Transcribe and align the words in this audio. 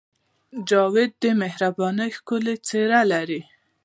جانداد 0.67 1.11
د 1.21 1.25
مهربانۍ 1.41 2.09
ښکلی 2.17 2.55
څېرہ 2.67 3.01
لري. 3.11 3.41